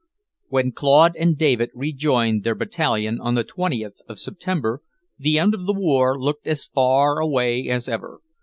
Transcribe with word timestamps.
XV 0.01 0.45
When 0.49 0.71
Claude 0.71 1.15
and 1.15 1.37
David 1.37 1.69
rejoined 1.75 2.43
their 2.43 2.55
Battalion 2.55 3.19
on 3.21 3.35
the 3.35 3.43
20th 3.43 3.97
of 4.09 4.17
September, 4.17 4.81
the 5.19 5.37
end 5.37 5.53
of 5.53 5.67
the 5.67 5.73
war 5.75 6.19
looked 6.19 6.47
as 6.47 6.65
far 6.65 7.19
away 7.19 7.67
as 7.69 7.87
ever. 7.87 8.19